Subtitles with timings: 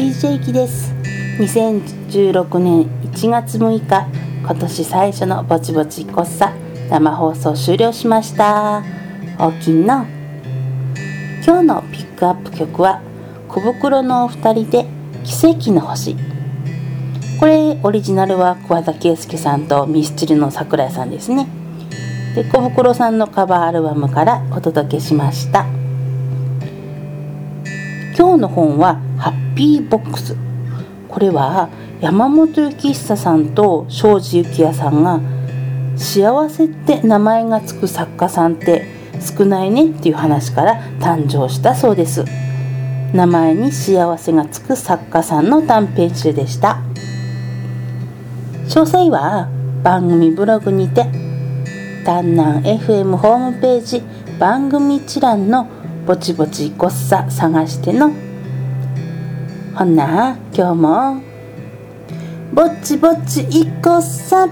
[0.00, 0.94] DJ キです。
[1.40, 4.08] 2016年1月6日
[4.40, 6.54] 今年最初のぼちぼちこっさ
[6.88, 8.82] 生放送終了しました。
[9.38, 10.06] おきんの
[11.44, 13.02] 今日のピックアップ曲は
[13.46, 14.86] 小袋のお二人で
[15.22, 16.16] 奇跡の星。
[17.38, 21.46] これオリジナルは桑田佳祐さんとミスチルの桜井さんですね。
[22.34, 25.66] で小袋さんのカバーアルバムからお届けしました。
[28.16, 30.34] 今日の本はハッピーボックス。
[31.08, 31.68] これは
[32.00, 35.20] 山本幸久さんと庄司幸也さんが
[35.96, 38.86] 幸せって名前がつく作家さんって
[39.20, 42.24] 少ないねっていう話から誕生したそうです。
[43.12, 46.78] 名前に幸せがつく作家さんの短編集でした。
[48.68, 49.50] 詳細は
[49.82, 51.04] 番組ブログにて
[52.06, 54.02] 丹南 FM ホームページ
[54.38, 55.66] 番組一覧の
[56.06, 58.29] ぼちぼちごっさ探しての
[59.74, 61.22] ほんな今日も
[62.52, 64.48] ぼちぼちいこさ